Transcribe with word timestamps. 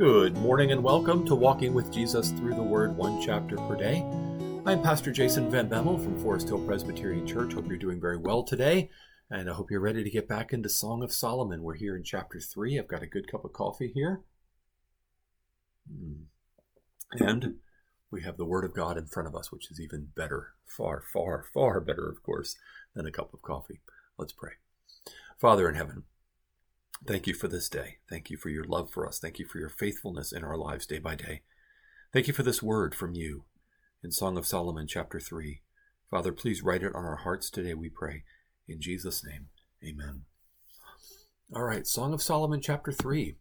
Good 0.00 0.34
morning 0.38 0.72
and 0.72 0.82
welcome 0.82 1.26
to 1.26 1.34
Walking 1.34 1.74
with 1.74 1.92
Jesus 1.92 2.30
Through 2.30 2.54
the 2.54 2.62
Word, 2.62 2.96
one 2.96 3.20
chapter 3.20 3.56
per 3.56 3.76
day. 3.76 4.02
I'm 4.64 4.80
Pastor 4.82 5.12
Jason 5.12 5.50
Van 5.50 5.68
Bemmel 5.68 6.02
from 6.02 6.18
Forest 6.18 6.48
Hill 6.48 6.64
Presbyterian 6.64 7.26
Church. 7.26 7.52
Hope 7.52 7.68
you're 7.68 7.76
doing 7.76 8.00
very 8.00 8.16
well 8.16 8.42
today, 8.42 8.88
and 9.28 9.50
I 9.50 9.52
hope 9.52 9.70
you're 9.70 9.78
ready 9.78 10.02
to 10.02 10.08
get 10.08 10.26
back 10.26 10.54
into 10.54 10.70
Song 10.70 11.02
of 11.02 11.12
Solomon. 11.12 11.62
We're 11.62 11.74
here 11.74 11.94
in 11.94 12.02
chapter 12.02 12.40
3. 12.40 12.78
I've 12.78 12.88
got 12.88 13.02
a 13.02 13.06
good 13.06 13.30
cup 13.30 13.44
of 13.44 13.52
coffee 13.52 13.92
here. 13.94 14.22
Mm. 15.92 16.22
And 17.12 17.56
we 18.10 18.22
have 18.22 18.38
the 18.38 18.46
Word 18.46 18.64
of 18.64 18.72
God 18.72 18.96
in 18.96 19.04
front 19.04 19.28
of 19.28 19.36
us, 19.36 19.52
which 19.52 19.70
is 19.70 19.78
even 19.78 20.12
better, 20.16 20.54
far, 20.64 21.02
far, 21.12 21.44
far 21.52 21.78
better, 21.78 22.08
of 22.08 22.22
course, 22.22 22.56
than 22.94 23.04
a 23.04 23.12
cup 23.12 23.34
of 23.34 23.42
coffee. 23.42 23.82
Let's 24.16 24.32
pray. 24.32 24.52
Father 25.38 25.68
in 25.68 25.74
heaven, 25.74 26.04
Thank 27.06 27.26
you 27.26 27.34
for 27.34 27.48
this 27.48 27.68
day. 27.68 27.96
Thank 28.08 28.30
you 28.30 28.36
for 28.36 28.50
your 28.50 28.64
love 28.64 28.90
for 28.90 29.06
us. 29.06 29.18
Thank 29.18 29.38
you 29.38 29.46
for 29.46 29.58
your 29.58 29.70
faithfulness 29.70 30.32
in 30.32 30.44
our 30.44 30.56
lives 30.56 30.86
day 30.86 30.98
by 30.98 31.14
day. 31.14 31.42
Thank 32.12 32.26
you 32.26 32.34
for 32.34 32.42
this 32.42 32.62
word 32.62 32.94
from 32.94 33.14
you 33.14 33.44
in 34.02 34.10
Song 34.10 34.36
of 34.36 34.46
Solomon, 34.46 34.86
chapter 34.86 35.18
3. 35.18 35.62
Father, 36.10 36.32
please 36.32 36.62
write 36.62 36.82
it 36.82 36.94
on 36.94 37.04
our 37.04 37.16
hearts 37.16 37.50
today, 37.50 37.72
we 37.72 37.88
pray. 37.88 38.24
In 38.68 38.80
Jesus' 38.80 39.24
name, 39.24 39.48
amen. 39.82 40.22
All 41.54 41.62
right, 41.62 41.86
Song 41.86 42.12
of 42.12 42.22
Solomon, 42.22 42.60
chapter 42.60 42.92
3. 42.92 43.36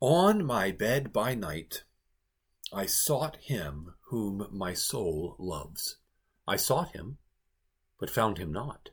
On 0.00 0.44
my 0.44 0.70
bed 0.70 1.12
by 1.12 1.34
night, 1.34 1.82
I 2.72 2.86
sought 2.86 3.36
him 3.36 3.94
whom 4.08 4.46
my 4.52 4.72
soul 4.72 5.36
loves. 5.38 5.96
I 6.46 6.56
sought 6.56 6.94
him, 6.94 7.18
but 8.00 8.10
found 8.10 8.38
him 8.38 8.52
not. 8.52 8.90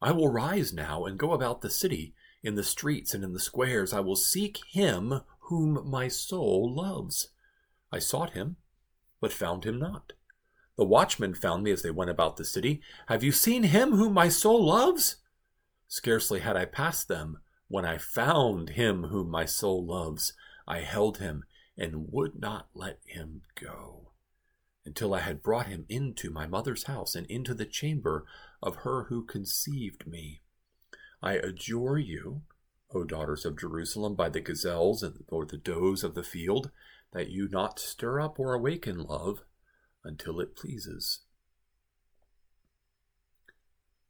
I 0.00 0.12
will 0.12 0.28
rise 0.28 0.72
now 0.72 1.04
and 1.04 1.18
go 1.18 1.32
about 1.32 1.60
the 1.60 1.70
city, 1.70 2.14
in 2.42 2.54
the 2.54 2.62
streets 2.62 3.14
and 3.14 3.24
in 3.24 3.32
the 3.32 3.40
squares. 3.40 3.92
I 3.92 4.00
will 4.00 4.16
seek 4.16 4.58
him 4.70 5.20
whom 5.40 5.88
my 5.88 6.08
soul 6.08 6.72
loves. 6.72 7.30
I 7.90 7.98
sought 7.98 8.30
him, 8.30 8.56
but 9.20 9.32
found 9.32 9.64
him 9.64 9.78
not. 9.78 10.12
The 10.76 10.84
watchmen 10.84 11.34
found 11.34 11.64
me 11.64 11.72
as 11.72 11.82
they 11.82 11.90
went 11.90 12.10
about 12.10 12.36
the 12.36 12.44
city. 12.44 12.80
Have 13.06 13.24
you 13.24 13.32
seen 13.32 13.64
him 13.64 13.92
whom 13.92 14.12
my 14.12 14.28
soul 14.28 14.64
loves? 14.64 15.16
Scarcely 15.88 16.40
had 16.40 16.56
I 16.56 16.66
passed 16.66 17.08
them 17.08 17.38
when 17.66 17.84
I 17.84 17.98
found 17.98 18.70
him 18.70 19.04
whom 19.04 19.30
my 19.30 19.44
soul 19.44 19.84
loves. 19.84 20.34
I 20.66 20.80
held 20.80 21.18
him 21.18 21.44
and 21.76 22.12
would 22.12 22.38
not 22.38 22.68
let 22.74 23.00
him 23.04 23.42
go 23.60 24.12
until 24.84 25.14
I 25.14 25.20
had 25.20 25.42
brought 25.42 25.66
him 25.66 25.84
into 25.88 26.30
my 26.30 26.46
mother's 26.46 26.84
house 26.84 27.14
and 27.14 27.26
into 27.26 27.54
the 27.54 27.66
chamber 27.66 28.24
of 28.62 28.76
her 28.76 29.04
who 29.04 29.24
conceived 29.24 30.06
me. 30.06 30.42
I 31.22 31.34
adjure 31.34 31.98
you, 31.98 32.42
O 32.94 33.04
daughters 33.04 33.44
of 33.44 33.58
Jerusalem, 33.58 34.14
by 34.14 34.28
the 34.28 34.40
gazelles 34.40 35.04
or 35.28 35.44
the 35.44 35.58
does 35.58 36.04
of 36.04 36.14
the 36.14 36.22
field, 36.22 36.70
that 37.12 37.30
you 37.30 37.48
not 37.48 37.78
stir 37.78 38.20
up 38.20 38.38
or 38.38 38.54
awaken 38.54 39.02
love 39.02 39.40
until 40.04 40.40
it 40.40 40.56
pleases. 40.56 41.20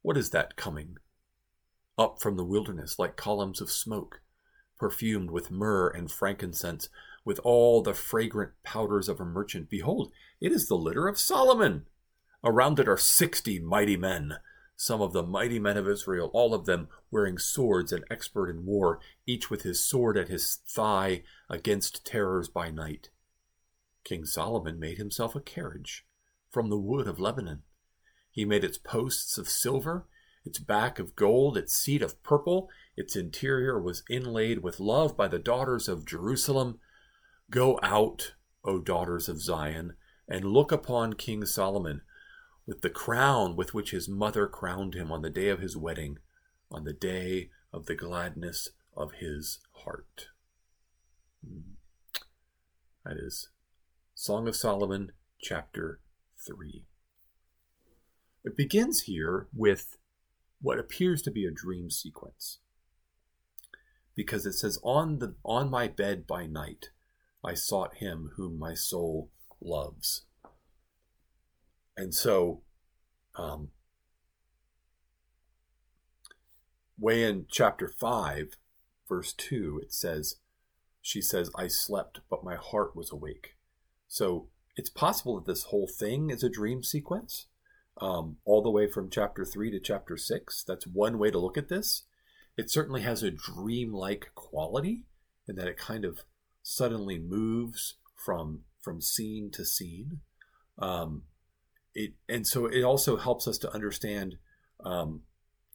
What 0.03 0.17
is 0.17 0.31
that 0.31 0.57
coming? 0.57 0.97
Up 1.97 2.21
from 2.21 2.37
the 2.37 2.45
wilderness 2.45 2.99
like 2.99 3.17
columns 3.17 3.61
of 3.61 3.71
smoke, 3.71 4.21
perfumed 4.79 5.31
with 5.31 5.51
myrrh 5.51 5.89
and 5.89 6.11
frankincense, 6.11 6.89
with 7.25 7.41
all 7.41 7.83
the 7.83 7.95
fragrant 7.95 8.53
powders 8.63 9.09
of 9.09 9.21
a 9.21 9.25
merchant. 9.25 9.69
Behold, 9.69 10.13
it 10.41 10.53
is 10.53 10.69
the 10.69 10.77
litter 10.77 11.09
of 11.09 11.19
Solomon. 11.19 11.87
Around 12.45 12.79
it 12.79 12.89
are 12.89 12.97
sixty 12.97 13.59
mighty 13.59 13.97
men, 13.97 14.39
some 14.77 15.01
of 15.01 15.13
the 15.13 15.25
mighty 15.25 15.59
men 15.59 15.77
of 15.77 15.89
Israel, 15.89 16.31
all 16.33 16.55
of 16.55 16.67
them 16.67 16.89
wearing 17.11 17.37
swords 17.37 17.93
and 17.93 18.05
expert 18.11 18.49
in 18.49 18.65
war, 18.65 19.01
each 19.27 19.51
with 19.51 19.63
his 19.63 19.83
sword 19.83 20.17
at 20.17 20.29
his 20.29 20.61
thigh 20.69 21.25
against 21.51 22.07
terrors 22.07 22.49
by 22.49 22.71
night. 22.71 23.11
King 24.05 24.25
Solomon 24.25 24.79
made 24.79 24.99
himself 24.99 25.35
a 25.35 25.41
carriage 25.41 26.07
from 26.49 26.71
the 26.71 26.79
wood 26.79 27.09
of 27.09 27.19
Lebanon. 27.19 27.63
He 28.31 28.45
made 28.45 28.63
its 28.63 28.79
posts 28.79 29.37
of 29.37 29.49
silver, 29.49 30.07
its 30.45 30.61
back 30.61 31.01
of 31.01 31.17
gold, 31.17 31.59
its 31.59 31.75
seat 31.75 32.03
of 32.03 32.23
purple. 32.23 32.71
Its 32.97 33.17
interior 33.17 33.81
was 33.81 34.05
inlaid 34.09 34.63
with 34.63 34.79
love 34.79 35.17
by 35.17 35.27
the 35.27 35.41
daughters 35.41 35.89
of 35.89 36.07
Jerusalem. 36.07 36.79
Go 37.51 37.81
out, 37.83 38.35
O 38.65 38.79
daughters 38.79 39.29
of 39.29 39.43
Zion, 39.43 39.95
and 40.29 40.45
look 40.45 40.71
upon 40.71 41.15
King 41.15 41.45
Solomon 41.45 42.03
with 42.69 42.83
the 42.83 42.91
crown 42.91 43.57
with 43.57 43.73
which 43.73 43.93
his 43.93 44.11
mother 44.11 44.47
crowned 44.47 44.95
him 44.95 45.11
on 45.11 45.23
the 45.23 45.31
day 45.31 45.49
of 45.49 45.59
his 45.59 45.75
wedding, 45.75 46.19
on 46.71 46.85
the 46.85 46.93
day 46.93 47.49
of 47.73 47.87
the 47.87 47.95
gladness 47.95 48.69
of 48.95 49.13
his 49.13 49.61
heart. 49.73 50.27
Hmm. 51.43 51.77
That 53.07 53.17
is 53.17 53.49
Song 54.15 54.47
of 54.47 54.55
Solomon, 54.55 55.13
chapter 55.41 56.01
3. 56.47 56.85
It 58.45 58.55
begins 58.55 59.05
here 59.05 59.49
with 59.55 59.97
what 60.61 60.79
appears 60.79 61.23
to 61.23 61.31
be 61.31 61.47
a 61.47 61.51
dream 61.51 61.89
sequence. 61.89 62.59
Because 64.15 64.45
it 64.45 64.53
says, 64.53 64.79
On 64.83 65.21
the 65.21 65.37
on 65.43 65.71
my 65.71 65.89
bed 65.89 66.27
by 66.27 66.45
night 66.45 66.91
I 67.43 67.55
sought 67.55 67.95
him 67.95 68.33
whom 68.37 68.59
my 68.59 68.75
soul 68.75 69.31
loves. 69.59 70.27
And 71.99 72.15
so, 72.15 72.63
um, 73.35 73.71
way 76.97 77.25
in 77.25 77.47
chapter 77.51 77.89
5, 77.89 78.57
verse 79.09 79.33
2, 79.33 79.81
it 79.83 79.93
says, 79.93 80.37
She 81.03 81.21
says, 81.21 81.51
I 81.57 81.67
slept, 81.67 82.21
but 82.31 82.45
my 82.45 82.55
heart 82.55 82.95
was 82.95 83.11
awake. 83.11 83.57
So 84.07 84.47
it's 84.77 84.89
possible 84.89 85.41
that 85.41 85.51
this 85.51 85.65
whole 85.65 85.89
thing 85.89 86.31
is 86.31 86.45
a 86.45 86.49
dream 86.49 86.85
sequence, 86.85 87.47
um, 88.01 88.37
all 88.45 88.63
the 88.63 88.71
way 88.71 88.87
from 88.87 89.11
chapter 89.11 89.45
3 89.45 89.73
to 89.73 89.81
chapter 89.81 90.17
6. 90.17 90.63
That's 90.69 90.87
one 90.87 91.19
way 91.19 91.33
to 91.33 91.39
look 91.41 91.59
at 91.59 91.69
this. 91.69 92.05
It 92.57 92.71
certainly 92.71 93.03
has 93.03 93.25
a 93.25 93.33
dream-like 93.33 94.31
quality 94.37 95.03
in 95.49 95.57
that 95.57 95.67
it 95.67 95.77
kind 95.77 96.05
of 96.05 96.21
suddenly 96.63 97.19
moves 97.19 97.97
from 98.15 98.61
from 98.81 99.01
scene 99.01 99.51
to 99.53 99.65
scene. 99.65 100.21
Um, 100.79 101.25
it 101.99 102.13
and 102.29 102.47
so 102.47 102.67
it 102.67 102.83
also 102.83 103.17
helps 103.17 103.49
us 103.49 103.59
to 103.59 103.73
understand 103.73 104.37
um, 104.85 105.23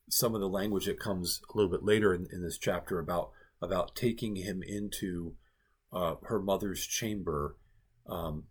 some 0.10 0.36
of 0.36 0.42
the 0.42 0.50
language 0.50 0.86
that 0.86 1.00
comes 1.00 1.42
a 1.54 1.58
little 1.58 1.72
bit 1.72 1.84
later 1.84 2.14
in, 2.14 2.28
in 2.32 2.44
this 2.44 2.58
chapter 2.58 3.00
about 3.00 3.32
about 3.62 3.96
taking 3.96 4.38
him 4.38 4.62
into 4.66 5.36
uh, 5.92 6.16
her 6.24 6.40
mother's 6.40 6.86
chamber 6.86 7.56
um, 8.08 8.44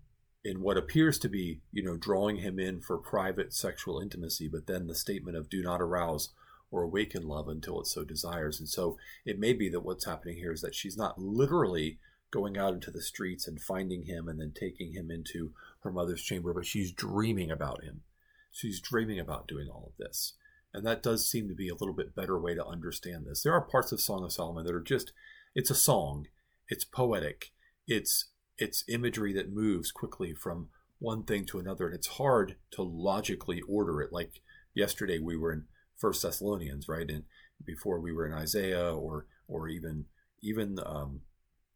in 0.44 0.60
what 0.60 0.76
appears 0.76 1.18
to 1.18 1.28
be 1.28 1.60
you 1.72 1.82
know 1.82 1.96
drawing 1.96 2.36
him 2.36 2.58
in 2.58 2.80
for 2.80 2.98
private 2.98 3.52
sexual 3.52 4.00
intimacy 4.00 4.48
but 4.48 4.66
then 4.66 4.86
the 4.86 4.94
statement 4.94 5.36
of 5.36 5.48
do 5.48 5.62
not 5.62 5.80
arouse 5.80 6.30
or 6.72 6.82
awaken 6.82 7.28
love 7.28 7.48
until 7.48 7.80
it 7.80 7.86
so 7.86 8.02
desires. 8.02 8.58
And 8.58 8.68
so 8.68 8.96
it 9.24 9.38
may 9.38 9.52
be 9.52 9.68
that 9.68 9.84
what's 9.84 10.06
happening 10.06 10.38
here 10.38 10.52
is 10.52 10.62
that 10.62 10.74
she's 10.74 10.96
not 10.96 11.20
literally 11.20 11.98
going 12.32 12.56
out 12.56 12.72
into 12.72 12.90
the 12.90 13.02
streets 13.02 13.46
and 13.46 13.60
finding 13.60 14.04
him 14.04 14.26
and 14.26 14.40
then 14.40 14.52
taking 14.58 14.94
him 14.94 15.10
into 15.10 15.52
her 15.82 15.92
mother's 15.92 16.22
chamber, 16.22 16.52
but 16.52 16.66
she's 16.66 16.92
dreaming 16.92 17.50
about 17.50 17.82
him. 17.82 18.02
She's 18.50 18.80
dreaming 18.80 19.18
about 19.18 19.48
doing 19.48 19.68
all 19.68 19.92
of 19.92 19.96
this. 19.98 20.34
And 20.74 20.86
that 20.86 21.02
does 21.02 21.28
seem 21.28 21.48
to 21.48 21.54
be 21.54 21.68
a 21.68 21.74
little 21.74 21.94
bit 21.94 22.14
better 22.14 22.38
way 22.38 22.54
to 22.54 22.66
understand 22.66 23.26
this. 23.26 23.42
There 23.42 23.52
are 23.52 23.60
parts 23.60 23.92
of 23.92 24.00
Song 24.00 24.24
of 24.24 24.32
Solomon 24.32 24.64
that 24.64 24.74
are 24.74 24.80
just 24.80 25.12
it's 25.54 25.70
a 25.70 25.74
song. 25.74 26.26
It's 26.68 26.84
poetic. 26.84 27.52
It's 27.86 28.30
it's 28.58 28.84
imagery 28.88 29.32
that 29.34 29.52
moves 29.52 29.90
quickly 29.90 30.34
from 30.34 30.68
one 30.98 31.24
thing 31.24 31.44
to 31.44 31.58
another 31.58 31.86
and 31.86 31.94
it's 31.94 32.06
hard 32.06 32.56
to 32.70 32.82
logically 32.82 33.60
order 33.68 34.00
it 34.00 34.12
like 34.12 34.40
yesterday 34.72 35.18
we 35.18 35.36
were 35.36 35.52
in 35.52 35.64
First 35.96 36.22
Thessalonians, 36.22 36.88
right? 36.88 37.10
And 37.10 37.24
before 37.64 38.00
we 38.00 38.12
were 38.12 38.26
in 38.26 38.32
Isaiah 38.32 38.94
or 38.94 39.26
or 39.48 39.68
even 39.68 40.06
even 40.42 40.78
um, 40.84 41.22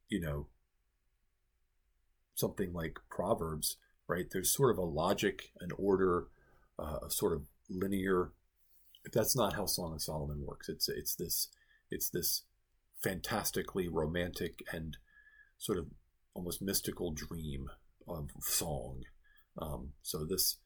you 0.08 0.20
know, 0.20 0.46
something 2.34 2.72
like 2.72 2.98
Proverbs, 3.10 3.76
right? 4.08 4.26
There's 4.30 4.54
sort 4.54 4.70
of 4.70 4.78
a 4.78 4.82
logic, 4.82 5.50
an 5.60 5.70
order, 5.78 6.26
uh, 6.78 6.98
a 7.06 7.10
sort 7.10 7.32
of 7.32 7.42
linear. 7.68 8.32
That's 9.12 9.36
not 9.36 9.54
how 9.54 9.66
Song 9.66 9.94
of 9.94 10.02
Solomon 10.02 10.44
works. 10.44 10.68
It's 10.68 10.88
it's 10.88 11.14
this 11.14 11.48
it's 11.90 12.10
this 12.10 12.42
fantastically 13.02 13.88
romantic 13.88 14.62
and 14.72 14.96
sort 15.58 15.78
of 15.78 15.86
almost 16.34 16.62
mystical 16.62 17.12
dream 17.12 17.70
of 18.06 18.30
song. 18.40 19.02
Um, 19.58 19.92
so 20.02 20.24
this 20.24 20.58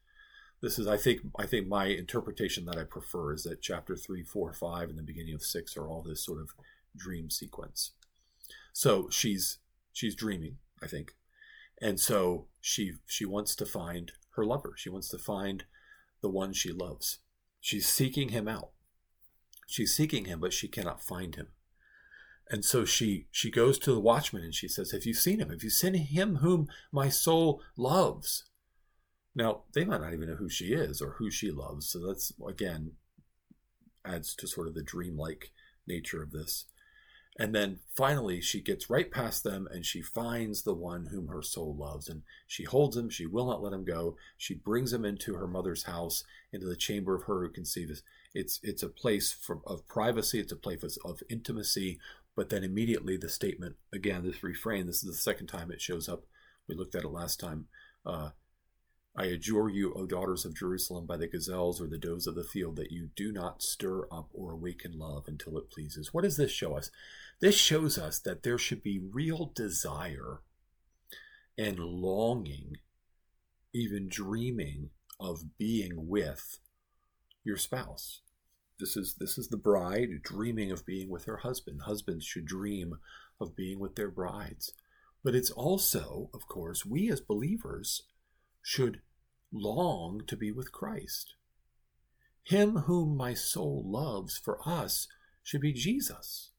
this 0.62 0.78
is 0.78 0.86
I 0.86 0.96
think 0.96 1.20
I 1.38 1.46
think 1.46 1.68
my 1.68 1.86
interpretation 1.86 2.64
that 2.66 2.76
I 2.76 2.84
prefer 2.84 3.32
is 3.34 3.44
that 3.44 3.62
chapter 3.62 3.96
three, 3.96 4.22
four, 4.22 4.52
five, 4.52 4.88
and 4.88 4.98
the 4.98 5.02
beginning 5.02 5.34
of 5.34 5.42
six 5.42 5.76
are 5.76 5.88
all 5.88 6.02
this 6.02 6.24
sort 6.24 6.40
of 6.40 6.50
dream 6.96 7.30
sequence. 7.30 7.92
So 8.72 9.08
she's 9.10 9.58
she's 9.92 10.14
dreaming, 10.14 10.58
I 10.82 10.86
think, 10.86 11.14
and 11.80 11.98
so 11.98 12.46
she 12.60 12.94
she 13.06 13.24
wants 13.24 13.54
to 13.56 13.66
find 13.66 14.12
her 14.36 14.44
lover. 14.44 14.74
She 14.76 14.90
wants 14.90 15.08
to 15.08 15.18
find 15.18 15.64
the 16.20 16.28
one 16.28 16.52
she 16.52 16.72
loves. 16.72 17.18
She's 17.60 17.88
seeking 17.88 18.30
him 18.30 18.48
out. 18.48 18.70
She's 19.66 19.94
seeking 19.94 20.24
him, 20.24 20.40
but 20.40 20.52
she 20.52 20.68
cannot 20.68 21.02
find 21.02 21.36
him. 21.36 21.48
And 22.50 22.64
so 22.64 22.84
she 22.84 23.28
she 23.30 23.50
goes 23.50 23.78
to 23.80 23.92
the 23.92 24.00
watchman 24.00 24.42
and 24.42 24.54
she 24.54 24.68
says, 24.68 24.90
"Have 24.90 25.06
you 25.06 25.14
seen 25.14 25.40
him? 25.40 25.50
Have 25.50 25.62
you 25.62 25.70
seen 25.70 25.94
him 25.94 26.36
whom 26.36 26.68
my 26.90 27.08
soul 27.08 27.62
loves?" 27.76 28.44
Now 29.34 29.62
they 29.72 29.84
might 29.84 30.00
not 30.00 30.12
even 30.12 30.28
know 30.28 30.34
who 30.34 30.48
she 30.48 30.72
is 30.72 31.00
or 31.00 31.12
who 31.12 31.30
she 31.30 31.50
loves. 31.50 31.88
So 31.88 32.04
that's 32.04 32.32
again 32.46 32.92
adds 34.04 34.34
to 34.34 34.48
sort 34.48 34.66
of 34.66 34.74
the 34.74 34.82
dreamlike 34.82 35.52
nature 35.86 36.22
of 36.22 36.32
this. 36.32 36.66
And 37.40 37.54
then 37.54 37.78
finally, 37.96 38.42
she 38.42 38.60
gets 38.60 38.90
right 38.90 39.10
past 39.10 39.44
them 39.44 39.66
and 39.72 39.86
she 39.86 40.02
finds 40.02 40.62
the 40.62 40.74
one 40.74 41.06
whom 41.06 41.28
her 41.28 41.40
soul 41.40 41.74
loves. 41.74 42.06
And 42.06 42.20
she 42.46 42.64
holds 42.64 42.98
him. 42.98 43.08
She 43.08 43.24
will 43.24 43.46
not 43.46 43.62
let 43.62 43.72
him 43.72 43.82
go. 43.82 44.16
She 44.36 44.52
brings 44.52 44.92
him 44.92 45.06
into 45.06 45.34
her 45.36 45.48
mother's 45.48 45.84
house, 45.84 46.22
into 46.52 46.66
the 46.66 46.76
chamber 46.76 47.14
of 47.14 47.22
her 47.22 47.40
who 47.40 47.48
conceives. 47.48 48.02
It's, 48.34 48.60
it's 48.62 48.82
a 48.82 48.90
place 48.90 49.32
for, 49.32 49.60
of 49.66 49.88
privacy, 49.88 50.38
it's 50.38 50.52
a 50.52 50.56
place 50.56 50.82
of, 50.82 50.92
of 51.02 51.22
intimacy. 51.30 51.98
But 52.36 52.50
then 52.50 52.62
immediately 52.62 53.16
the 53.16 53.30
statement, 53.30 53.76
again, 53.90 54.22
this 54.22 54.42
refrain, 54.42 54.86
this 54.86 55.02
is 55.02 55.10
the 55.10 55.14
second 55.14 55.46
time 55.46 55.70
it 55.70 55.80
shows 55.80 56.10
up. 56.10 56.24
We 56.68 56.74
looked 56.74 56.94
at 56.94 57.04
it 57.04 57.08
last 57.08 57.40
time. 57.40 57.68
Uh, 58.04 58.30
I 59.16 59.24
adjure 59.26 59.68
you, 59.68 59.92
O 59.94 60.06
daughters 60.06 60.44
of 60.44 60.56
Jerusalem, 60.56 61.04
by 61.04 61.16
the 61.16 61.26
gazelles 61.26 61.80
or 61.80 61.88
the 61.88 61.98
does 61.98 62.26
of 62.26 62.36
the 62.36 62.44
field, 62.44 62.76
that 62.76 62.92
you 62.92 63.10
do 63.16 63.32
not 63.32 63.62
stir 63.62 64.06
up 64.10 64.28
or 64.32 64.52
awaken 64.52 64.98
love 64.98 65.24
until 65.26 65.58
it 65.58 65.70
pleases. 65.70 66.14
What 66.14 66.22
does 66.22 66.36
this 66.36 66.52
show 66.52 66.76
us? 66.76 66.90
This 67.40 67.56
shows 67.56 67.98
us 67.98 68.20
that 68.20 68.42
there 68.44 68.58
should 68.58 68.82
be 68.82 69.00
real 69.00 69.50
desire 69.54 70.42
and 71.58 71.78
longing, 71.78 72.76
even 73.74 74.08
dreaming 74.08 74.90
of 75.18 75.58
being 75.58 76.08
with 76.08 76.58
your 77.44 77.56
spouse. 77.56 78.20
This 78.78 78.96
is 78.96 79.16
this 79.18 79.36
is 79.36 79.48
the 79.48 79.56
bride 79.58 80.22
dreaming 80.22 80.70
of 80.70 80.86
being 80.86 81.10
with 81.10 81.26
her 81.26 81.38
husband. 81.38 81.82
Husbands 81.82 82.24
should 82.24 82.46
dream 82.46 82.98
of 83.40 83.56
being 83.56 83.78
with 83.78 83.96
their 83.96 84.10
brides. 84.10 84.72
But 85.22 85.34
it's 85.34 85.50
also, 85.50 86.30
of 86.32 86.46
course, 86.46 86.86
we 86.86 87.10
as 87.10 87.20
believers 87.20 88.04
should 88.62 89.00
long 89.52 90.22
to 90.26 90.36
be 90.36 90.50
with 90.52 90.72
Christ. 90.72 91.34
Him 92.44 92.78
whom 92.78 93.16
my 93.16 93.34
soul 93.34 93.84
loves 93.86 94.38
for 94.38 94.58
us 94.66 95.08
should 95.42 95.60
be 95.60 95.72
Jesus. 95.72 96.50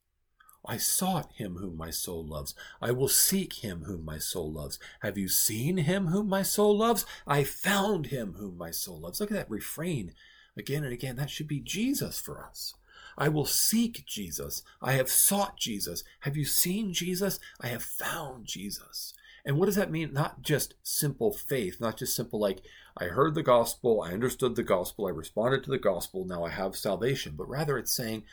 I 0.66 0.78
sought 0.78 1.32
him 1.34 1.56
whom 1.56 1.76
my 1.76 1.90
soul 1.90 2.26
loves. 2.26 2.54
I 2.82 2.92
will 2.92 3.08
seek 3.08 3.64
him 3.64 3.84
whom 3.86 4.06
my 4.06 4.20
soul 4.20 4.52
loves. 4.52 4.78
Have 5.02 5.18
you 5.18 5.28
seen 5.28 5.78
him 5.78 6.08
whom 6.08 6.30
my 6.30 6.44
soul 6.44 6.78
loves? 6.78 7.06
I 7.26 7.44
found 7.44 8.08
him 8.08 8.34
whom 8.34 8.58
my 8.58 8.70
soul 8.70 9.00
loves. 9.00 9.20
Look 9.20 9.32
at 9.32 9.38
that 9.38 9.50
refrain 9.50 10.14
again 10.56 10.84
and 10.84 10.94
again. 10.94 11.16
That 11.16 11.32
should 11.32 11.48
be 11.48 11.60
Jesus 11.60 12.20
for 12.22 12.46
us. 12.46 12.76
I 13.18 13.28
will 13.28 13.46
seek 13.46 14.06
Jesus. 14.06 14.62
I 14.82 14.94
have 14.94 15.10
sought 15.10 15.58
Jesus. 15.58 16.04
Have 16.22 16.38
you 16.38 16.46
seen 16.46 16.94
Jesus? 16.94 17.40
I 17.60 17.68
have 17.68 17.84
found 17.84 18.46
Jesus. 18.46 19.14
And 19.46 19.58
what 19.58 19.66
does 19.66 19.76
that 19.76 19.92
mean? 19.92 20.14
Not 20.14 20.42
just 20.42 20.76
simple 20.84 21.32
faith, 21.32 21.82
not 21.82 21.98
just 21.98 22.16
simple 22.16 22.40
like, 22.40 22.62
I 22.98 23.06
heard 23.06 23.36
the 23.36 23.44
gospel, 23.44 24.02
I 24.02 24.12
understood 24.12 24.56
the 24.56 24.64
gospel, 24.64 25.08
I 25.08 25.12
responded 25.12 25.64
to 25.64 25.72
the 25.72 25.80
gospel, 25.80 26.26
now 26.26 26.44
I 26.44 26.50
have 26.50 26.76
salvation, 26.76 27.34
but 27.36 27.50
rather 27.50 27.78
it's 27.78 27.96
saying, 27.96 28.24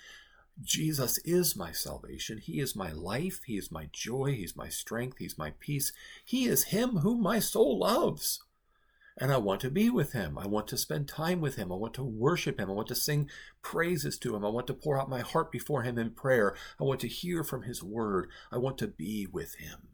Jesus 0.61 1.19
is 1.19 1.55
my 1.55 1.71
salvation. 1.71 2.39
He 2.39 2.59
is 2.59 2.75
my 2.75 2.91
life. 2.91 3.43
He 3.47 3.57
is 3.57 3.71
my 3.71 3.89
joy. 3.93 4.33
He's 4.33 4.57
my 4.57 4.69
strength. 4.69 5.19
He's 5.19 5.39
my 5.39 5.53
peace. 5.61 5.93
He 6.25 6.47
is 6.47 6.65
Him 6.65 6.99
whom 6.99 7.23
my 7.23 7.39
soul 7.39 7.79
loves. 7.79 8.43
And 9.21 9.33
I 9.33 9.37
want 9.37 9.61
to 9.63 9.71
be 9.71 9.91
with 9.91 10.13
Him. 10.13 10.37
I 10.39 10.47
want 10.47 10.67
to 10.69 10.77
spend 10.77 11.09
time 11.09 11.41
with 11.41 11.57
Him. 11.57 11.71
I 11.71 11.77
want 11.77 11.95
to 11.95 12.05
worship 12.05 12.59
Him. 12.59 12.71
I 12.71 12.73
want 12.73 12.89
to 12.89 12.95
sing 12.97 13.31
praises 13.63 14.19
to 14.19 14.35
Him. 14.35 14.45
I 14.45 14.49
want 14.49 14.67
to 14.69 14.75
pour 14.75 15.01
out 15.01 15.09
my 15.09 15.21
heart 15.21 15.53
before 15.53 15.83
Him 15.83 15.99
in 15.99 16.11
prayer. 16.11 16.57
I 16.81 16.85
want 16.85 17.01
to 17.01 17.09
hear 17.09 17.45
from 17.45 17.63
His 17.63 17.83
word. 17.83 18.29
I 18.51 18.59
want 18.59 18.79
to 18.79 18.89
be 18.89 19.27
with 19.27 19.57
Him. 19.57 19.89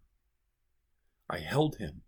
I 1.34 1.40
held 1.40 1.76
him 1.76 2.02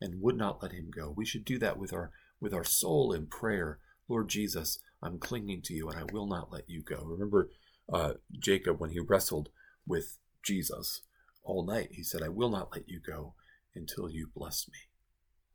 and 0.00 0.22
would 0.22 0.36
not 0.36 0.62
let 0.62 0.72
him 0.72 0.90
go. 0.90 1.12
We 1.14 1.26
should 1.26 1.44
do 1.44 1.58
that 1.58 1.78
with 1.78 1.92
our 1.92 2.10
with 2.40 2.54
our 2.54 2.64
soul 2.64 3.12
in 3.12 3.26
prayer. 3.26 3.78
Lord 4.08 4.28
Jesus, 4.28 4.78
I'm 5.02 5.18
clinging 5.18 5.60
to 5.62 5.74
you 5.74 5.88
and 5.88 5.98
I 5.98 6.04
will 6.10 6.26
not 6.26 6.50
let 6.50 6.68
you 6.68 6.82
go. 6.82 7.02
Remember 7.04 7.50
uh, 7.92 8.14
Jacob 8.38 8.80
when 8.80 8.90
he 8.90 8.98
wrestled 8.98 9.50
with 9.86 10.18
Jesus 10.42 11.02
all 11.44 11.64
night. 11.64 11.90
He 11.92 12.02
said, 12.02 12.22
I 12.22 12.30
will 12.30 12.48
not 12.48 12.70
let 12.72 12.88
you 12.88 12.98
go 12.98 13.34
until 13.74 14.08
you 14.08 14.28
bless 14.34 14.66
me. 14.68 14.78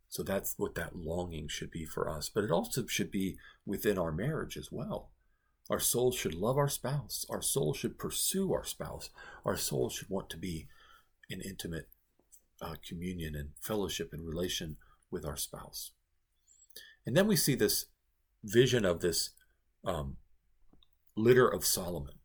So 0.09 0.23
that's 0.23 0.53
what 0.57 0.75
that 0.75 0.95
longing 0.95 1.47
should 1.49 1.71
be 1.71 1.85
for 1.85 2.09
us. 2.09 2.29
But 2.29 2.43
it 2.43 2.51
also 2.51 2.85
should 2.85 3.11
be 3.11 3.37
within 3.65 3.97
our 3.97 4.11
marriage 4.11 4.57
as 4.57 4.69
well. 4.71 5.09
Our 5.69 5.79
soul 5.79 6.11
should 6.11 6.35
love 6.35 6.57
our 6.57 6.69
spouse. 6.69 7.25
Our 7.29 7.41
soul 7.41 7.73
should 7.73 7.97
pursue 7.97 8.53
our 8.53 8.63
spouse. 8.63 9.09
Our 9.43 9.57
soul 9.57 9.89
should 9.89 10.09
want 10.09 10.29
to 10.29 10.37
be 10.37 10.67
in 11.29 11.41
intimate 11.41 11.89
uh, 12.61 12.75
communion 12.87 13.35
and 13.35 13.49
fellowship 13.61 14.09
and 14.13 14.27
relation 14.27 14.77
with 15.11 15.25
our 15.25 15.37
spouse. 15.37 15.91
And 17.05 17.15
then 17.15 17.27
we 17.27 17.35
see 17.35 17.55
this 17.55 17.85
vision 18.43 18.85
of 18.85 18.99
this 18.99 19.31
um, 19.85 20.17
litter 21.15 21.47
of 21.47 21.65
Solomon. 21.65 22.15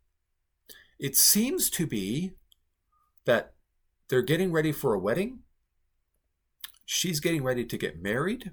It 0.98 1.16
seems 1.16 1.70
to 1.70 1.86
be 1.86 2.32
that 3.24 3.54
they're 4.08 4.22
getting 4.22 4.52
ready 4.52 4.72
for 4.72 4.94
a 4.94 4.98
wedding. 4.98 5.40
She's 6.84 7.20
getting 7.20 7.42
ready 7.42 7.64
to 7.64 7.78
get 7.78 8.02
married. 8.02 8.52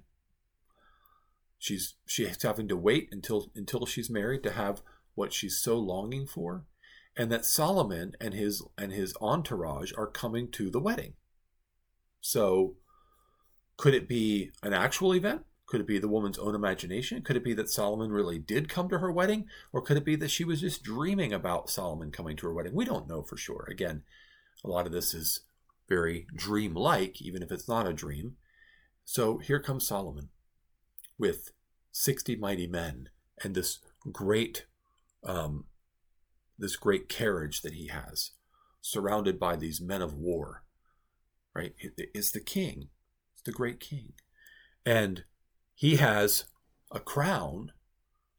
She's 1.58 1.96
she's 2.06 2.42
having 2.42 2.68
to 2.70 2.78
wait 2.78 3.10
until 3.12 3.52
until 3.56 3.86
she's 3.86 4.10
married 4.10 4.44
to 4.44 4.52
have 4.52 4.82
what 5.16 5.34
she's 5.34 5.60
so 5.60 5.78
longing 5.78 6.26
for, 6.26 6.64
and 7.18 7.30
that 7.32 7.46
Solomon 7.46 8.14
and 8.22 8.34
his 8.34 8.64
and 8.78 8.94
his 8.94 9.14
entourage 9.20 9.92
are 9.98 10.08
coming 10.08 10.50
to 10.52 10.70
the 10.70 10.80
wedding. 10.80 11.16
So, 12.22 12.76
could 13.78 13.94
it 13.94 14.08
be 14.08 14.52
an 14.62 14.74
actual 14.74 15.14
event? 15.16 15.44
Could 15.66 15.82
it 15.82 15.88
be 15.88 16.00
the 16.00 16.08
woman's 16.08 16.40
own 16.40 16.56
imagination? 16.56 17.22
Could 17.22 17.38
it 17.38 17.44
be 17.44 17.54
that 17.54 17.70
Solomon 17.70 18.12
really 18.12 18.40
did 18.40 18.70
come 18.70 18.90
to 18.90 18.98
her 18.98 19.12
wedding? 19.12 19.46
Or 19.72 19.82
could 19.82 19.98
it 19.98 20.06
be 20.06 20.16
that 20.16 20.32
she 20.32 20.44
was 20.44 20.62
just 20.62 20.84
dreaming 20.84 21.32
about 21.32 21.70
Solomon 21.70 22.12
coming 22.12 22.36
to 22.38 22.48
her 22.48 22.54
wedding? 22.54 22.74
We 22.74 22.86
don't 22.86 23.08
know 23.08 23.22
for 23.22 23.38
sure. 23.38 23.68
Again, 23.70 24.02
a 24.64 24.68
lot 24.68 24.88
of 24.88 24.92
this 24.92 25.14
is 25.14 25.42
very 25.88 26.26
dream-like, 26.36 27.22
even 27.22 27.44
if 27.44 27.52
it's 27.52 27.68
not 27.68 27.88
a 27.88 27.94
dream. 27.94 28.34
So 29.06 29.38
here 29.38 29.60
comes 29.60 29.88
Solomon 29.88 30.30
with 31.18 31.52
60 31.92 32.36
mighty 32.38 32.68
men 32.68 33.10
and 33.44 33.54
this 33.54 33.80
great 34.12 34.66
um, 35.24 35.66
this 36.58 36.76
great 36.76 37.10
carriage 37.10 37.62
that 37.62 37.74
he 37.74 37.88
has, 37.88 38.32
surrounded 38.82 39.40
by 39.40 39.56
these 39.56 39.80
men 39.80 40.02
of 40.02 40.14
war 40.14 40.64
right? 41.54 41.74
Is 42.14 42.32
the 42.32 42.40
king. 42.40 42.90
It's 43.34 43.44
the 43.44 43.52
great 43.52 43.80
king. 43.80 44.14
And 44.86 45.24
he 45.76 45.98
has 45.98 46.46
a 46.92 47.00
crown 47.00 47.72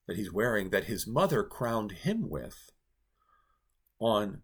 that 0.06 0.16
he's 0.16 0.32
wearing 0.32 0.70
that 0.70 0.84
his 0.84 1.06
mother 1.06 1.42
crowned 1.42 1.92
him 1.92 2.28
with 2.28 2.70
on 3.98 4.42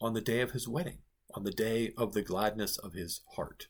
on 0.00 0.12
the 0.12 0.20
day 0.20 0.40
of 0.40 0.50
his 0.50 0.68
wedding, 0.68 0.98
on 1.34 1.44
the 1.44 1.50
day 1.50 1.92
of 1.96 2.12
the 2.12 2.22
gladness 2.22 2.76
of 2.76 2.92
his 2.92 3.22
heart, 3.36 3.68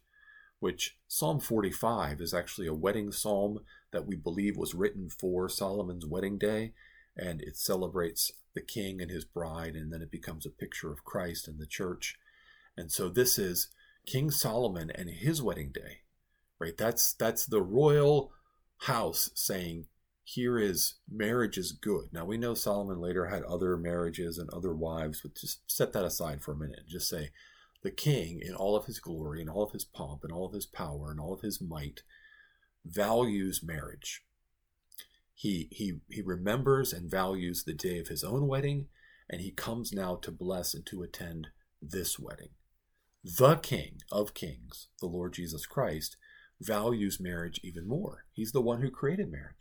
which 0.59 0.97
Psalm 1.07 1.39
45 1.39 2.21
is 2.21 2.35
actually 2.35 2.67
a 2.67 2.75
wedding 2.75 3.13
psalm 3.13 3.61
that 3.93 4.07
we 4.07 4.17
believe 4.17 4.57
was 4.57 4.75
written 4.75 5.09
for 5.09 5.49
Solomon's 5.49 6.07
wedding 6.07 6.39
day, 6.39 6.73
and 7.17 7.41
it 7.43 7.57
celebrates 7.57 8.33
the 8.55 8.61
king 8.61 9.01
and 9.01 9.11
his 9.11 9.25
bride, 9.25 9.77
and 9.77 9.93
then 9.93 10.03
it 10.03 10.11
becomes 10.11 10.45
a 10.45 10.51
picture 10.51 10.91
of 10.91 11.05
Christ 11.05 11.47
and 11.47 11.61
the 11.61 11.67
church. 11.67 12.17
And 12.77 12.91
so 12.91 13.09
this 13.09 13.39
is 13.39 13.69
King 14.07 14.31
Solomon 14.31 14.91
and 14.91 15.09
his 15.09 15.43
wedding 15.43 15.71
day, 15.73 16.03
right? 16.59 16.77
That's 16.77 17.13
that's 17.15 17.47
the 17.47 17.63
royal 17.63 18.33
house 18.79 19.31
saying, 19.35 19.87
here 20.25 20.59
is 20.59 20.95
marriage 21.11 21.59
is 21.59 21.73
good. 21.73 22.07
Now 22.13 22.25
we 22.25 22.37
know 22.37 22.55
Solomon 22.55 23.01
later 23.01 23.27
had 23.27 23.43
other 23.45 23.77
marriages 23.77 24.39
and 24.39 24.51
other 24.51 24.75
wives, 24.75 25.21
but 25.23 25.35
just 25.35 25.71
set 25.71 25.93
that 25.93 26.05
aside 26.05 26.43
for 26.43 26.53
a 26.53 26.57
minute 26.57 26.81
and 26.81 26.89
just 26.89 27.09
say, 27.09 27.31
the 27.83 27.91
king 27.91 28.41
in 28.41 28.55
all 28.55 28.75
of 28.77 28.87
his 28.87 28.99
glory 28.99 29.41
and 29.41 29.51
all 29.51 29.63
of 29.63 29.73
his 29.73 29.85
pomp 29.85 30.25
and 30.25 30.33
all 30.33 30.47
of 30.47 30.55
his 30.55 30.67
power 30.67 31.11
and 31.11 31.21
all 31.21 31.35
of 31.35 31.43
his 31.43 31.61
might 31.61 32.03
values 32.85 33.63
marriage. 33.63 34.23
He 35.35 35.69
he 35.71 36.01
he 36.11 36.23
remembers 36.23 36.93
and 36.93 37.11
values 37.11 37.65
the 37.65 37.75
day 37.75 37.99
of 37.99 38.09
his 38.09 38.25
own 38.25 38.47
wedding, 38.47 38.87
and 39.29 39.41
he 39.41 39.51
comes 39.51 39.93
now 39.93 40.17
to 40.17 40.31
bless 40.31 40.75
and 40.75 40.87
to 40.87 41.03
attend 41.03 41.49
this 41.83 42.19
wedding 42.19 42.51
the 43.25 43.57
King 43.57 44.03
of 44.13 44.35
Kings, 44.35 44.89
the 45.01 45.07
Lord 45.07 45.33
Jesus 45.33 45.65
Christ, 45.65 46.17
values 46.61 47.19
marriage 47.19 47.59
even 47.65 47.89
more. 47.89 48.25
He's 48.33 48.53
the 48.53 48.61
one 48.61 48.83
who 48.83 48.91
created 48.91 49.33
marriage. 49.33 49.57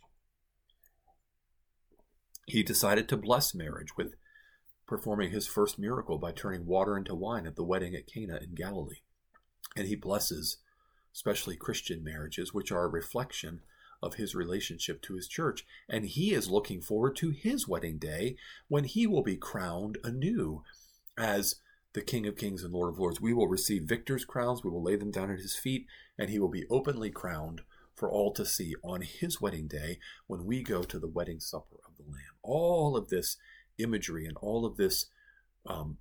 He 2.46 2.62
decided 2.62 3.08
to 3.08 3.16
bless 3.16 3.54
marriage 3.54 3.96
with 3.96 4.16
performing 4.86 5.30
his 5.30 5.46
first 5.46 5.78
miracle 5.78 6.18
by 6.18 6.32
turning 6.32 6.66
water 6.66 6.96
into 6.98 7.14
wine 7.14 7.46
at 7.46 7.56
the 7.56 7.64
wedding 7.64 7.94
at 7.94 8.06
Cana 8.06 8.38
in 8.42 8.54
Galilee. 8.54 9.00
And 9.74 9.88
he 9.88 9.96
blesses 9.96 10.58
especially 11.14 11.56
Christian 11.56 12.04
marriages, 12.04 12.52
which 12.52 12.70
are 12.70 12.84
a 12.84 12.88
reflection 12.88 13.60
of 14.02 14.14
his 14.14 14.34
relationship 14.34 15.00
to 15.02 15.14
his 15.14 15.26
church. 15.26 15.64
And 15.88 16.04
he 16.04 16.34
is 16.34 16.50
looking 16.50 16.82
forward 16.82 17.16
to 17.16 17.30
his 17.30 17.66
wedding 17.66 17.96
day 17.96 18.36
when 18.68 18.84
he 18.84 19.06
will 19.06 19.22
be 19.22 19.36
crowned 19.36 19.96
anew 20.04 20.64
as 21.16 21.56
the 21.94 22.02
King 22.02 22.26
of 22.26 22.36
Kings 22.36 22.62
and 22.62 22.72
Lord 22.72 22.92
of 22.92 22.98
Lords. 22.98 23.20
We 23.20 23.32
will 23.32 23.48
receive 23.48 23.84
victor's 23.84 24.24
crowns. 24.24 24.62
We 24.62 24.70
will 24.70 24.82
lay 24.82 24.96
them 24.96 25.10
down 25.10 25.30
at 25.30 25.38
his 25.38 25.56
feet, 25.56 25.86
and 26.18 26.28
he 26.28 26.38
will 26.38 26.48
be 26.48 26.66
openly 26.68 27.10
crowned 27.10 27.62
for 27.94 28.10
all 28.10 28.32
to 28.32 28.44
see 28.44 28.74
on 28.82 29.02
his 29.02 29.40
wedding 29.40 29.68
day 29.68 29.98
when 30.26 30.44
we 30.44 30.62
go 30.62 30.82
to 30.82 30.98
the 30.98 31.08
wedding 31.08 31.40
supper 31.40 31.76
of 31.86 31.96
the 31.96 32.02
Lamb. 32.02 32.34
All 32.42 32.96
of 32.96 33.08
this 33.08 33.36
imagery 33.78 34.26
and 34.26 34.36
all 34.38 34.66
of 34.66 34.76
this 34.76 35.06
um, 35.66 35.98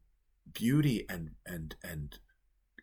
beauty 0.51 1.05
and 1.09 1.31
and 1.45 1.75
and 1.83 2.17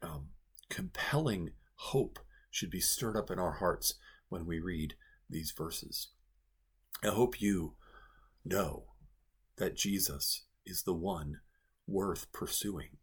um, 0.03 0.29
compelling 0.69 1.51
hope 1.75 2.21
should 2.51 2.71
be 2.71 2.81
stirred 2.81 3.17
up 3.17 3.31
in 3.31 3.39
our 3.39 3.53
hearts 3.53 3.95
when 4.29 4.47
we 4.47 4.61
read 4.61 4.95
these 5.29 5.53
verses. 5.57 6.09
I 7.03 7.09
hope 7.09 7.41
you 7.41 7.75
know 8.45 8.85
that 9.57 9.77
Jesus 9.77 10.45
is 10.65 10.83
the 10.83 10.95
one 10.95 11.41
worth 11.87 12.31
pursuing, 12.33 12.97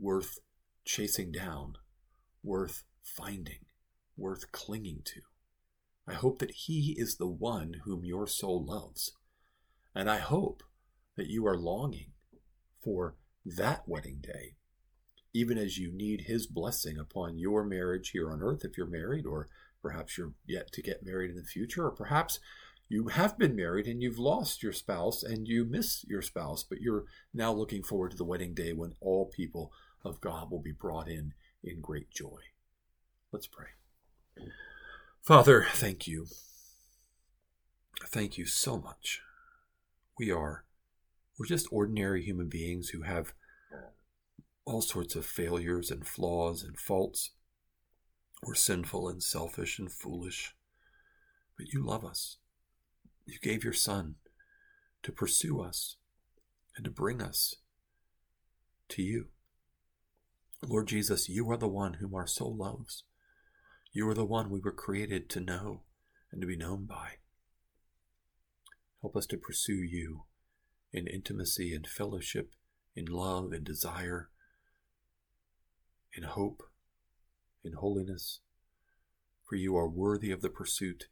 worth 0.00 0.38
chasing 0.84 1.30
down, 1.30 1.74
worth 2.42 2.84
finding, 3.02 3.66
worth 4.16 4.50
clinging 4.52 5.02
to. 5.04 5.20
I 6.08 6.14
hope 6.14 6.38
that 6.38 6.52
He 6.52 6.96
is 6.98 7.16
the 7.16 7.28
one 7.28 7.82
whom 7.84 8.04
your 8.04 8.26
soul 8.26 8.64
loves. 8.64 9.12
And 9.94 10.10
I 10.10 10.18
hope 10.18 10.62
that 11.16 11.28
you 11.28 11.46
are 11.46 11.56
longing 11.56 12.12
for 12.82 13.16
that 13.44 13.86
wedding 13.86 14.18
day, 14.20 14.54
even 15.34 15.58
as 15.58 15.78
you 15.78 15.92
need 15.92 16.22
His 16.22 16.46
blessing 16.46 16.98
upon 16.98 17.38
your 17.38 17.64
marriage 17.64 18.10
here 18.10 18.32
on 18.32 18.42
earth 18.42 18.64
if 18.64 18.76
you're 18.76 18.86
married, 18.86 19.26
or 19.26 19.48
perhaps 19.82 20.16
you're 20.16 20.32
yet 20.46 20.72
to 20.72 20.82
get 20.82 21.04
married 21.04 21.30
in 21.30 21.36
the 21.36 21.44
future, 21.44 21.86
or 21.86 21.90
perhaps 21.90 22.40
you 22.88 23.06
have 23.06 23.38
been 23.38 23.54
married 23.54 23.86
and 23.86 24.02
you've 24.02 24.18
lost 24.18 24.64
your 24.64 24.72
spouse 24.72 25.22
and 25.22 25.46
you 25.46 25.64
miss 25.64 26.04
your 26.08 26.22
spouse, 26.22 26.64
but 26.64 26.80
you're 26.80 27.04
now 27.32 27.52
looking 27.52 27.84
forward 27.84 28.10
to 28.10 28.16
the 28.16 28.24
wedding 28.24 28.52
day 28.52 28.72
when 28.72 28.94
all 29.00 29.26
people 29.26 29.72
of 30.04 30.20
God 30.20 30.50
will 30.50 30.62
be 30.62 30.72
brought 30.72 31.08
in 31.08 31.34
in 31.62 31.80
great 31.80 32.10
joy. 32.10 32.40
Let's 33.32 33.46
pray. 33.46 33.68
Father, 35.22 35.66
thank 35.72 36.06
you. 36.06 36.26
Thank 38.06 38.38
you 38.38 38.46
so 38.46 38.78
much. 38.78 39.20
We 40.18 40.30
are 40.30 40.64
we're 41.38 41.46
just 41.46 41.68
ordinary 41.72 42.22
human 42.22 42.48
beings 42.48 42.90
who 42.90 43.02
have 43.02 43.32
all 44.66 44.82
sorts 44.82 45.16
of 45.16 45.24
failures 45.24 45.90
and 45.90 46.06
flaws 46.06 46.62
and 46.62 46.78
faults. 46.78 47.30
We're 48.42 48.54
sinful 48.54 49.08
and 49.08 49.22
selfish 49.22 49.78
and 49.78 49.90
foolish. 49.90 50.54
But 51.56 51.72
you 51.72 51.82
love 51.82 52.04
us. 52.04 52.36
You 53.26 53.38
gave 53.40 53.64
your 53.64 53.72
Son 53.72 54.16
to 55.02 55.12
pursue 55.12 55.60
us 55.60 55.96
and 56.76 56.84
to 56.84 56.90
bring 56.90 57.22
us 57.22 57.56
to 58.90 59.02
you. 59.02 59.28
Lord 60.66 60.88
Jesus, 60.88 61.28
you 61.28 61.50
are 61.50 61.56
the 61.56 61.68
one 61.68 61.94
whom 61.94 62.14
our 62.14 62.26
soul 62.26 62.54
loves. 62.54 63.04
You 63.92 64.08
are 64.08 64.14
the 64.14 64.26
one 64.26 64.50
we 64.50 64.60
were 64.60 64.72
created 64.72 65.28
to 65.30 65.40
know 65.40 65.82
and 66.30 66.40
to 66.40 66.46
be 66.46 66.56
known 66.56 66.84
by. 66.84 67.14
Help 69.00 69.16
us 69.16 69.26
to 69.26 69.38
pursue 69.38 69.82
you 69.82 70.24
in 70.92 71.06
intimacy 71.06 71.74
and 71.74 71.86
fellowship, 71.86 72.52
in 72.94 73.06
love 73.06 73.52
and 73.52 73.64
desire, 73.64 74.28
in 76.14 76.24
hope, 76.24 76.62
in 77.64 77.72
holiness. 77.72 78.40
For 79.48 79.56
you 79.56 79.76
are 79.76 79.88
worthy 79.88 80.30
of 80.30 80.42
the 80.42 80.50
pursuit 80.50 81.06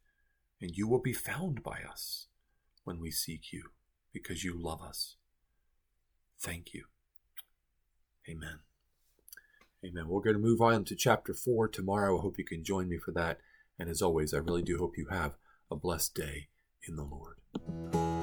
and 0.60 0.72
you 0.76 0.86
will 0.86 1.00
be 1.00 1.12
found 1.12 1.62
by 1.62 1.80
us 1.88 2.26
when 2.84 3.00
we 3.00 3.10
seek 3.10 3.52
you 3.52 3.70
because 4.12 4.44
you 4.44 4.54
love 4.60 4.82
us. 4.82 5.16
Thank 6.38 6.74
you. 6.74 6.84
Amen. 8.28 8.67
Amen. 9.84 10.08
We're 10.08 10.22
going 10.22 10.34
to 10.34 10.42
move 10.42 10.60
on 10.60 10.84
to 10.86 10.96
chapter 10.96 11.32
4 11.32 11.68
tomorrow. 11.68 12.18
I 12.18 12.22
hope 12.22 12.38
you 12.38 12.44
can 12.44 12.64
join 12.64 12.88
me 12.88 12.98
for 12.98 13.12
that. 13.12 13.38
And 13.78 13.88
as 13.88 14.02
always, 14.02 14.34
I 14.34 14.38
really 14.38 14.62
do 14.62 14.78
hope 14.78 14.98
you 14.98 15.06
have 15.10 15.36
a 15.70 15.76
blessed 15.76 16.14
day 16.14 16.48
in 16.88 16.96
the 16.96 17.04
Lord. 17.04 18.17